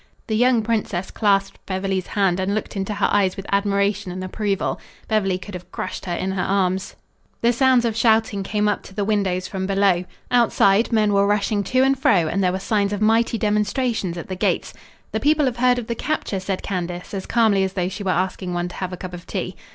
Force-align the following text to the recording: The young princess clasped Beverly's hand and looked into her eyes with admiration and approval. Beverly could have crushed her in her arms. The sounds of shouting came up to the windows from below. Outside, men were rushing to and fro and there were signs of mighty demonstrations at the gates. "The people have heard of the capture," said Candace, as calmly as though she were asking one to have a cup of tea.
The 0.25 0.35
young 0.35 0.63
princess 0.63 1.11
clasped 1.11 1.63
Beverly's 1.67 2.07
hand 2.07 2.39
and 2.39 2.55
looked 2.55 2.75
into 2.75 2.95
her 2.95 3.07
eyes 3.11 3.37
with 3.37 3.45
admiration 3.51 4.11
and 4.11 4.23
approval. 4.23 4.81
Beverly 5.07 5.37
could 5.37 5.53
have 5.53 5.71
crushed 5.71 6.05
her 6.07 6.13
in 6.15 6.31
her 6.31 6.41
arms. 6.41 6.95
The 7.41 7.53
sounds 7.53 7.85
of 7.85 7.95
shouting 7.95 8.41
came 8.41 8.67
up 8.67 8.81
to 8.85 8.95
the 8.95 9.05
windows 9.05 9.47
from 9.47 9.67
below. 9.67 10.05
Outside, 10.31 10.91
men 10.91 11.13
were 11.13 11.27
rushing 11.27 11.63
to 11.65 11.83
and 11.83 11.95
fro 11.95 12.27
and 12.27 12.43
there 12.43 12.51
were 12.51 12.57
signs 12.57 12.93
of 12.93 12.99
mighty 12.99 13.37
demonstrations 13.37 14.17
at 14.17 14.27
the 14.27 14.35
gates. 14.35 14.73
"The 15.11 15.19
people 15.19 15.45
have 15.45 15.57
heard 15.57 15.77
of 15.77 15.85
the 15.85 15.93
capture," 15.93 16.39
said 16.39 16.63
Candace, 16.63 17.13
as 17.13 17.27
calmly 17.27 17.63
as 17.63 17.73
though 17.73 17.87
she 17.89 18.01
were 18.01 18.09
asking 18.09 18.55
one 18.55 18.69
to 18.69 18.75
have 18.77 18.91
a 18.91 18.97
cup 18.97 19.13
of 19.13 19.27
tea. 19.27 19.55